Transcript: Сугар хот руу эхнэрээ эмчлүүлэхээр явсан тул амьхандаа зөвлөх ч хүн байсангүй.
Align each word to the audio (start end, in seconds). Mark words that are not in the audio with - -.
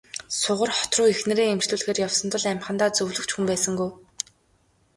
Сугар 0.41 0.71
хот 0.77 0.91
руу 0.97 1.07
эхнэрээ 1.13 1.47
эмчлүүлэхээр 1.53 2.03
явсан 2.07 2.27
тул 2.31 2.45
амьхандаа 2.51 2.89
зөвлөх 2.95 3.25
ч 3.27 3.31
хүн 3.33 3.45
байсангүй. 3.49 3.91